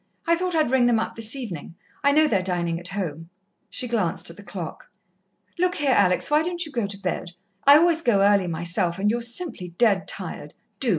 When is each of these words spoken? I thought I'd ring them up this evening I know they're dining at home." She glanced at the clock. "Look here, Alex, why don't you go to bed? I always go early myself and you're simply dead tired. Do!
I 0.25 0.35
thought 0.35 0.55
I'd 0.55 0.71
ring 0.71 0.87
them 0.87 0.97
up 0.99 1.15
this 1.15 1.35
evening 1.35 1.75
I 2.03 2.11
know 2.11 2.27
they're 2.27 2.41
dining 2.41 2.79
at 2.79 2.87
home." 2.87 3.29
She 3.69 3.87
glanced 3.87 4.31
at 4.31 4.35
the 4.35 4.41
clock. 4.41 4.89
"Look 5.59 5.75
here, 5.75 5.93
Alex, 5.93 6.31
why 6.31 6.41
don't 6.41 6.65
you 6.65 6.71
go 6.71 6.87
to 6.87 6.97
bed? 6.97 7.33
I 7.67 7.77
always 7.77 8.01
go 8.01 8.21
early 8.23 8.47
myself 8.47 8.97
and 8.97 9.11
you're 9.11 9.21
simply 9.21 9.75
dead 9.77 10.07
tired. 10.07 10.55
Do! 10.79 10.89